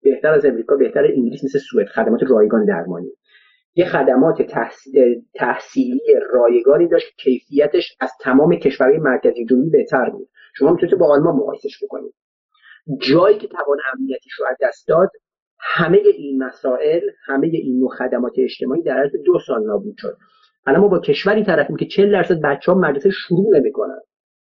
[0.01, 1.87] بهتر از امریکا بهتر انگلیس مثل سوئد.
[1.87, 3.11] خدمات رایگان درمانی.
[3.79, 4.41] یه خدمات
[5.33, 6.01] تحصیلی
[6.33, 10.29] رایگانی داشت کیفیتش از تمام کشورهای مرکزی جنوبی بهتر بود.
[10.55, 12.13] شما می‌تونید با آلمان مقایسش بکنید.
[13.01, 15.09] جایی که توان امنیتیش رو از دست داد
[15.59, 20.17] همه این مسائل همه این نوع خدمات اجتماعی در عرض دو سال نابود شد.
[20.67, 23.99] الان ما با کشوری طرفیم که 40 درصد بچه ها مدرسه شروع نمی‌کنن.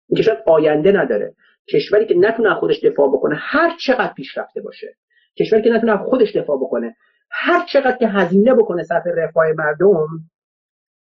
[0.09, 1.35] این کشور آینده نداره.
[1.73, 4.95] کشوری که نتونه خودش دفاع بکنه هر چقدر پیشرفته باشه.
[5.39, 6.95] کشوری که نتونه خودش دفاع بکنه
[7.31, 10.07] هر چقدر که هزینه بکنه صرف رفاه مردم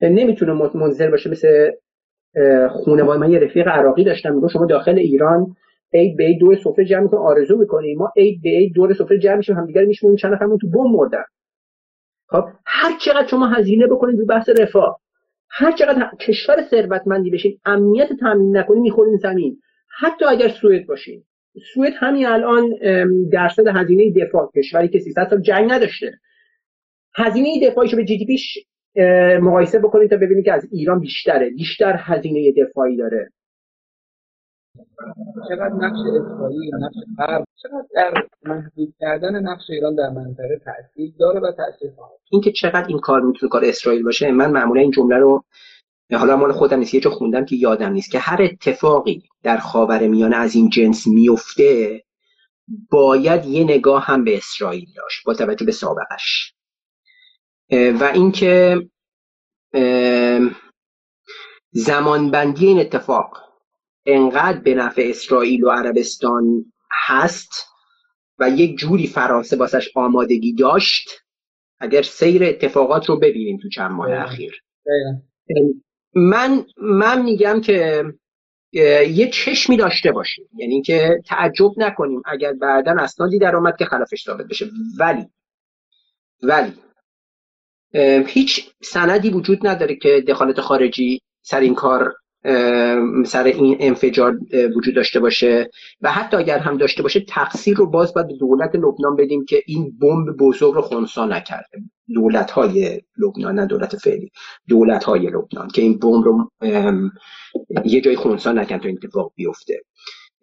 [0.02, 1.71] نمی‌تونه منزل باشه مثل
[2.69, 5.56] خونواده من یه رفیق عراقی داشتم میگه شما داخل ایران
[5.93, 9.19] عید به عید دور سفره جمع می‌کنه آرزو می‌کنیم ما عید به عید دور سفره
[9.19, 11.24] جمع میشیم همدیگه میشیم چند نفرمون تو بم مردن.
[12.28, 15.02] خب هر چقدر شما هزینه بکنید تو بحث رفاه
[15.50, 19.62] هر چقدر کشور ثروتمندی بشین امنیت تامین نکنید می‌خورین زمین.
[20.00, 21.24] حتی اگر سوئد باشین.
[21.73, 22.69] سوئد همین الان
[23.31, 26.11] درصد هزینه دفاع کشوری که 300 سال جنگ نداشته.
[27.15, 28.57] هزینه دفاعیشو به جی دی پیش
[29.41, 31.49] مقایسه بکنید تا ببینید که از ایران بیشتره.
[31.49, 33.29] بیشتر هزینه دفاعی داره.
[35.49, 38.13] چقدر نقش اسرائیل نقش غرب چقدر در
[38.45, 42.19] محدود کردن نقش ایران در منطقه تاثیر داره و تاثیر خواهد.
[42.31, 45.43] اینکه چقدر این کار می‌تونه کار اسرائیل باشه من معمولا این جمله رو
[46.17, 50.08] حالا مال خودم نیست یه جا خوندم که یادم نیست که هر اتفاقی در خاور
[50.08, 52.04] میانه از این جنس میفته
[52.91, 56.54] باید یه نگاه هم به اسرائیل داشت با توجه به سابقش.
[57.71, 58.82] و اینکه
[61.71, 63.38] زمانبندی این اتفاق
[64.06, 66.74] انقدر به نفع اسرائیل و عربستان
[67.08, 67.67] هست
[68.39, 71.10] و یک جوری فرانسه باسش آمادگی داشت
[71.80, 74.63] اگر سیر اتفاقات رو ببینیم تو چند ماه اخیر.
[76.13, 78.04] من من میگم که
[79.08, 80.50] یه چشمی داشته باشیم.
[80.56, 84.69] یعنی که تعجب نکنیم اگر بعدا اسنادی در آمد که خلافش ثابت بشه.
[85.00, 85.26] ولی
[86.43, 86.74] ولی
[88.28, 92.13] هیچ سندی وجود نداره که دخالت خارجی سر این کار
[93.25, 94.38] سر این انفجار
[94.75, 95.69] وجود داشته باشه
[96.01, 99.63] و حتی اگر هم داشته باشه تقصیر رو باز باید به دولت لبنان بدیم که
[99.67, 101.77] این بمب بزرگ رو خونسا نکرده.
[102.13, 104.32] دولت های لبنان نه دولت فعلی
[104.67, 106.51] دولت های لبنان که این بمب رو
[107.86, 109.82] یه جای خونسا نکرد تا اتفاق بیفته.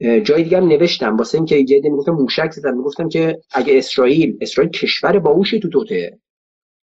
[0.01, 4.71] جای دیگه هم نوشتم واسه اینکه یه می‌گفتم موشک زدم می‌گفتم که اگه اسرائیل اسرائیل
[4.71, 6.19] کشور باهوشی تو توته.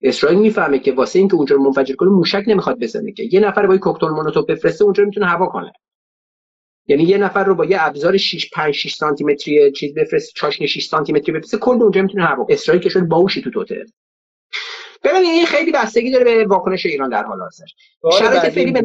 [0.02, 3.24] اسرائیل می‌فهمه که واسه اینکه اونجا رو منفجر کنه موشک نمی‌خواد بزنه که.
[3.32, 5.72] یه نفر با یه کوکتل مولوتوف بفرسته اونجا می‌تونه هوا کنه.
[6.88, 10.68] یعنی یه نفر رو با یه ابزار 6 5 6 سانتی متری چیز بفرسته چاشنی
[10.68, 13.86] 6 سانتی متری بفرسته کل اونجا می‌تونه هوا اسرائیل که شده باوشی تو توته.
[15.04, 17.66] ببینید این خیلی بستگی داره به واکنش ایران در حال حاضر.
[18.20, 18.82] شرایط فعلی به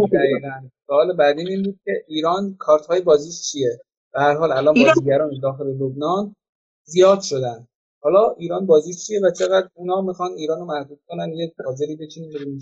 [0.87, 3.81] سوال بعدی این بود که ایران کارت های بازیش چیه؟
[4.13, 4.95] به هر حال الان ایران...
[4.95, 6.37] بازیگران داخل لبنان
[6.85, 7.69] زیاد شدن.
[8.05, 12.31] حالا ایران بازی چیه و چقدر اونا می‌خوان ایران رو محدود کنن؟ یه حاضری بچینیم
[12.31, 12.59] ببینیم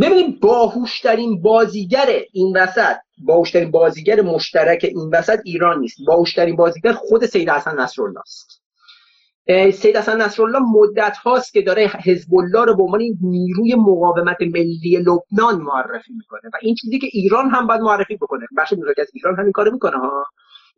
[0.00, 5.96] ببینید باهوشترین بازیگر این وسط باهوشترین بازیگر مشترک این وسط ایران نیست.
[6.06, 8.62] باهوشترین بازیگر خود سید حسن نصرالله است
[9.72, 14.96] سید حسن نصرالله مدت هاست که داره حزب الله رو به عنوان نیروی مقاومت ملی
[14.96, 18.46] لبنان معرفی می‌کنه و این چیزی که ایران هم باید معرفی بکنه.
[18.58, 20.24] بخش از ایران همین کارو می‌کنه ها.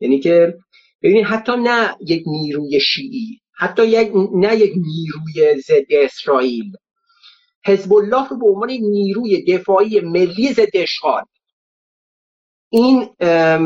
[0.01, 0.59] یعنی که
[1.05, 6.73] ببینید حتی نه یک نیروی شیعی حتی یک نه یک نیروی ضد اسرائیل.
[7.67, 11.23] حزب الله رو به عنوان نیروی دفاعی ملی ضد اشغال.
[12.71, 13.09] این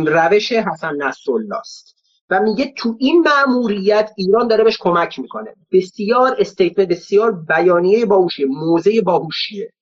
[0.07, 1.95] روش حسن نصرالله است
[2.31, 5.55] و میگه تو این مأموریت ایران داره بهش کمک می‌کنه.
[5.73, 9.73] بسیار استیتمنت بسیار بیانیه باهوشیه موزه باهوشیه.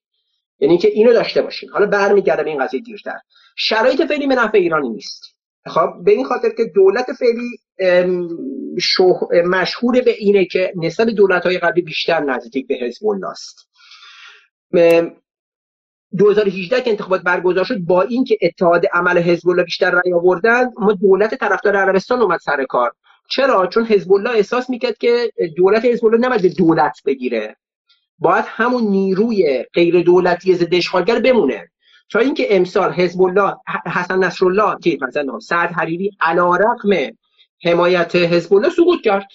[0.59, 1.69] یعنی که اینو داشته باشین.
[1.71, 3.19] حالا برمیگردم این قضیه دیرتر.
[3.57, 5.36] شرایط فعلی به نفع ایرانی نیست.
[5.67, 7.59] خب به این خاطر که دولت فعلی
[9.45, 13.69] مشهور به اینه که نسبت دولت های قبلی بیشتر نزدیک به حزب الله است.
[16.19, 20.93] 2018 که انتخابات برگزار شد با اینکه اتحاد عمل حزب الله بیشتر رأی آوردن ما
[20.93, 22.93] دولت طرفدار عربستان اومد سر کار.
[23.31, 27.57] چرا؟ چون حزب الله احساس می‌کرد که دولت حزب الله نباید دولت بگیره.
[28.19, 31.71] باید همون نیروی غیر دولتی ضد اشغالگر بمونه.
[32.11, 37.17] تا اینکه امسال حزب الله حسن نصرالله که مثلا سعد حریری رقم
[37.65, 39.29] حمایت حزب الله سقوط کرد.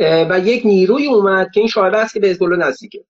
[0.00, 3.04] و یک نیروی اومد که این شایبه است که به حزب الله نزدیکه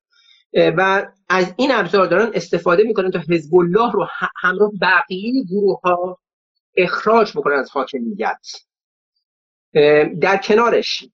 [0.53, 6.19] و از این ابزار دارن استفاده می‌کنن تا حزب الله رو همراه بقیه گروه ها
[6.77, 8.47] اخراج بکنن از حاکمیت
[10.21, 11.05] در کنارش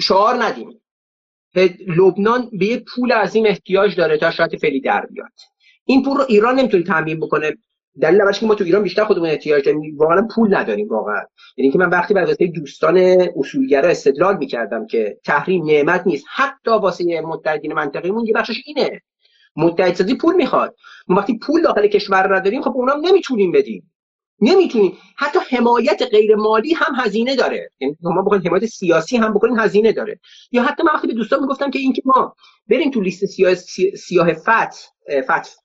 [0.00, 0.80] شعار ندیم.
[1.88, 5.32] لبنان به یه پول عظیم احتیاج داره تا شرایط فعلی در بیاد.
[5.84, 7.56] این پول رو ایران نمی‌تونه تامین بکنه.
[8.00, 9.96] دلیل که ما تو ایران بیشتر خودمون احتیاج داریم.
[9.96, 11.22] واقعا پول نداریم واقعا.
[11.56, 12.98] یعنی که من وقتی واسه دوستان
[13.36, 19.00] اصولگرا استدلال می‌کردم که تحریم نعمت نیست حتی واسه متحدین منطقه‌مون یه بخشش اینه.
[19.56, 20.76] متحدسازی پول می‌خواد.
[21.08, 23.90] ما وقتی پول داخل کشور نداریم خب اونام نمی‌تونیم بدیم.
[24.40, 27.70] نمی‌تونیم حتی حمایت غیر مالی هم هزینه داره.
[27.80, 30.20] یعنی ما بخوایم حمایت سیاسی هم بکنیم هزینه داره.
[30.52, 32.36] یا حتی من وقتی به دوستان می‌گفتم که اینکه ما
[32.70, 33.54] بریم تو لیست سیاه
[33.94, 34.92] سیاه فت
[35.26, 35.56] فت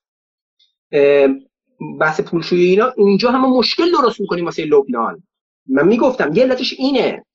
[2.00, 5.24] بحث پولشویی اینا اونجا هم مشکل درست می‌کنیم واسه لبنان.
[5.68, 7.26] من می‌گفتم یه علتش اینه.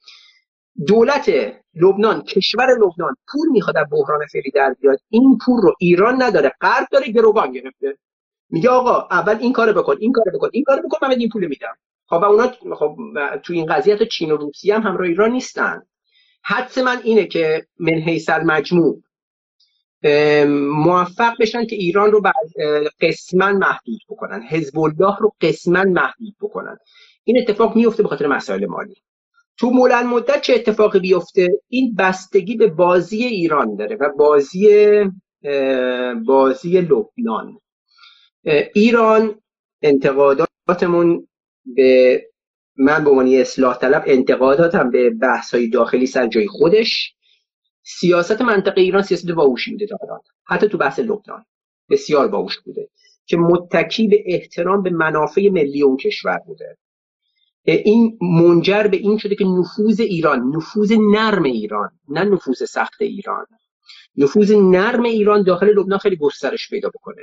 [0.86, 1.30] دولت
[1.74, 5.00] لبنان کشور لبنان پول می‌خواد از بحران فعلی در بیاد.
[5.10, 6.52] این پول رو ایران نداره.
[6.60, 7.98] قرض داره گروگان گرفته.
[8.50, 11.46] میگه آقا اول این کارو بکن این کارو بکن این کارو بکن من این پول
[11.46, 11.76] میدم.
[12.06, 12.96] خب و اونا خب
[13.42, 15.82] تو این قضیه تو چین و روسیه هم همراه ایران نیستن.
[16.42, 19.02] حدس من اینه که من حیث مجموع
[20.86, 22.22] موفق بشن که ایران رو
[23.00, 26.76] قسما محدود بکنن حزب الله رو قسما محدود بکنن.
[27.24, 28.96] این اتفاق میفته به خاطر مسائل مالی.
[29.56, 34.68] تو مولن مدت چه اتفاقی بیفته؟ این بستگی به بازی ایران داره و بازی
[36.26, 37.58] بازی لبنان.
[38.74, 39.40] ایران
[39.82, 41.28] انتقاداتمون
[41.64, 42.22] به
[42.76, 47.14] من به عنوان اصلاح طلب انتقاداتم به بحث های داخلی سر جای خودش.
[47.82, 49.96] سیاست منطقه ایران سیاست باهوشی بوده تا
[50.46, 51.44] حتی تو بحث لبنان
[51.90, 52.88] بسیار باهوش بوده
[53.26, 56.76] که متکی به احترام به منافع ملی اون کشور بوده.
[57.64, 63.46] این منجر به این شده که نفوذ ایران نفوذ نرم ایران نه نفوذ سخت ایران.
[64.16, 67.22] نفوذ نرم ایران داخل لبنان خیلی گسترش پیدا بکنه.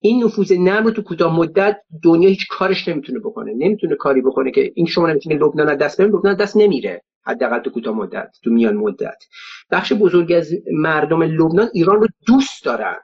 [0.00, 3.52] این نفوذ نرم رو تو کوتاه مدت دنیا هیچ کارش نمی‌تونه بکنه.
[3.54, 7.02] نمی‌تونه کاری بکنه که این شما نمی‌تونه لبنان دست بریم لبنان دست نمیره.
[7.26, 9.24] حداقل تو کوتاه مدت تو میان مدت.
[9.70, 12.96] بخش بزرگی از مردم لبنان ایران رو دوست دارن.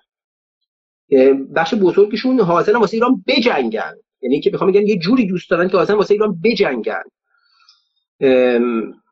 [1.57, 3.95] بخش بزرگشون حاضرن واسه ایران بجنگن.
[4.23, 7.03] یعنی که بخوام بگم یه جوری دوست دارن که حاضرن واسه ایران بجنگن.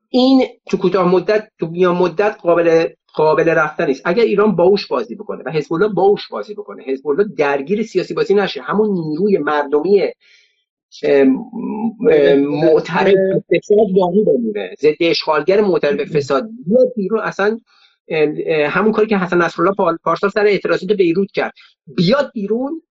[0.09, 4.03] این تو کوتاه مدت تو میان مدت قابل قابل رفتن نیست.
[4.05, 8.15] اگر ایران باوش بازی بکنه و حزب الله باوش بازی بکنه حزب الله درگیر سیاسی
[8.15, 8.63] بازی نشه.
[8.63, 10.03] همون نیروی مردمی
[12.37, 13.15] معترف
[13.49, 13.87] فساد.
[13.97, 14.75] باقی بمونه.
[14.81, 16.49] ضد اشغالگر معترف فساد.
[16.67, 17.59] بیاد بیرون اصلا
[18.69, 21.53] همون کاری که حسن نصرالله پارسال سر اعتراضات بیروت کرد.
[21.87, 22.83] بیاد بیرون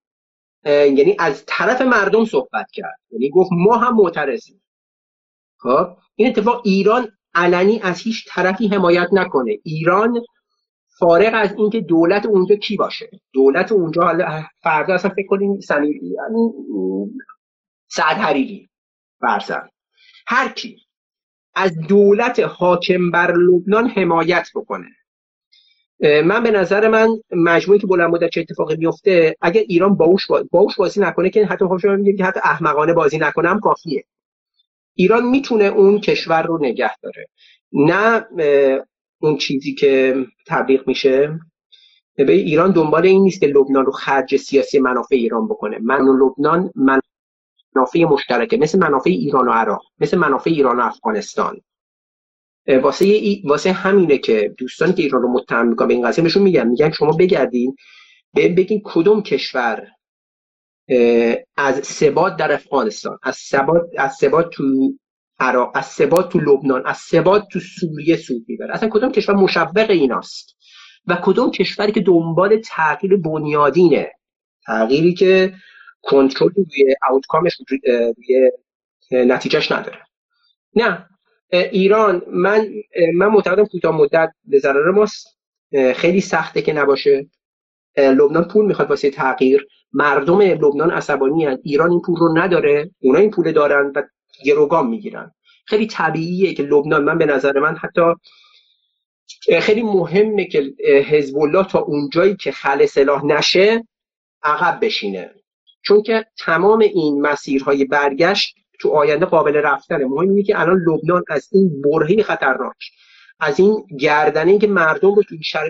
[0.65, 2.99] یعنی از طرف مردم صحبت کرد.
[3.11, 4.61] یعنی گفت ما هم معترضیم.
[5.57, 9.57] خب؟ این اتفاق ایران علنی از هیچ طرفی حمایت نکنه.
[9.63, 10.21] ایران
[10.99, 14.13] فارغ از اینکه دولت اونجا کی باشه؟ دولت اونجا
[14.63, 16.53] فردا اصلا فکر کنیم سمیر یعنی
[17.87, 18.69] سعد حریری
[19.19, 19.69] فرزن
[20.27, 20.77] هر کی
[21.55, 24.87] از دولت حاکم بر لبنان حمایت بکنه.
[26.01, 29.95] من به نظر من مجموعی که بلند مدت چه اتفاقی میفته اگر ایران
[30.51, 34.03] باوش بازی نکنه که حتی خب میگم که حتی احمقانه بازی نکنم کافیه.
[34.99, 37.27] ایران می‌تونه اون کشور رو نگه داره.
[37.73, 38.25] نه
[39.21, 41.39] اون چیزی که تبلیغ میشه.
[42.15, 45.77] به ایران دنبال این نیست که لبنان رو خرج سیاسی منافع ایران بکنه.
[45.81, 46.71] من و لبنان
[47.75, 48.57] منافع مشترکه.
[48.57, 49.81] مثل منافع ایران و عراق.
[49.99, 51.61] مثل منافع ایران و افغانستان.
[52.83, 53.43] واسه ای...
[53.45, 56.91] واسه همینه که دوستانی که ایران رو متهم می‌کنن به این قضیه بهشون میگن میگن
[56.91, 57.75] شما بگردین
[58.35, 59.87] بگین کدوم کشور
[61.57, 64.93] از ثبات در افغانستان از ثبات از ثبات تو
[65.39, 68.73] عراق از ثبات تو لبنان از ثبات تو سوریه سود می‌بره.
[68.73, 70.57] اصلا کدوم کشور مشوق ایناست؟
[71.07, 74.11] و کدوم کشوری که دنبال تغییر بنیادینه؟
[74.65, 75.53] تغییری که
[76.01, 78.51] کنترل روی آوتکامش روی
[79.11, 79.99] نتیجهش نداره.
[80.75, 81.05] نه
[81.51, 82.67] ایران من
[83.15, 85.37] من معتقدم کوتاه مدت به ضرر ماست.
[85.95, 87.29] خیلی سخته که نباشه.
[87.97, 89.67] لبنان پول می‌خواد واسه تغییر.
[89.93, 91.59] مردم لبنان عصبانی هن.
[91.63, 94.03] ایران این پول رو نداره اونا این پول دارن و
[94.45, 95.31] گروگان می‌گیرن
[95.65, 98.01] خیلی طبیعیه که لبنان من به نظر من حتی
[99.61, 100.73] خیلی مهمه که
[101.09, 103.87] حزب الله تا اونجایی که خل سلاح نشه
[104.43, 105.31] عقب بشینه
[105.81, 111.23] چون که تمام این مسیرهای برگشت تو آینده قابل رفتنه مهم اینه که الان لبنان
[111.29, 112.75] از این برهه خطرناک
[113.39, 115.23] از این گردنه که مردم رو.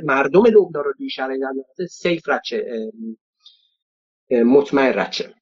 [0.04, 1.42] مردم لبنان رو توی شرایط
[1.90, 2.66] سیف رچه
[4.32, 5.34] مطمئن رچه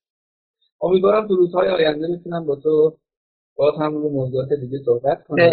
[0.81, 2.97] امیدوارم تو روزهای آینده می‌تونم با تو
[3.55, 5.49] با هم رو موضوعات دیگه صحبت کنم.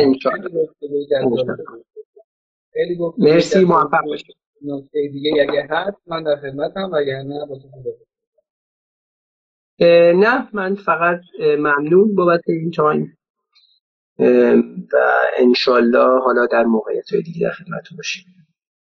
[2.72, 7.46] خیلی گفت مرسی موفق باشید نکته دیگه اگه هست من در خدمتم و اگر نه
[7.46, 7.68] با تو
[10.14, 11.20] نه من فقط
[11.58, 13.18] ممنون بابت این تایم
[14.92, 14.96] و
[15.38, 18.24] انشالله حالا در موقعیت های دیگه در خدمتتون باشیم.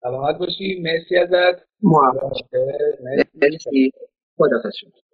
[0.01, 0.81] سلامت باشی.
[0.83, 1.61] مرسی ازت.
[1.81, 2.33] موفق
[3.35, 3.91] مرسی.
[4.35, 5.04] Poi 什么